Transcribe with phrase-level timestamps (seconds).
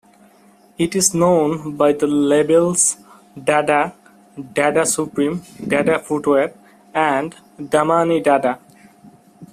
[0.79, 2.97] It is known by the labels
[3.39, 3.91] "Dada",
[4.51, 6.55] "Dada Supreme", "Dada Footwear"
[6.91, 8.57] and "Damani Dada".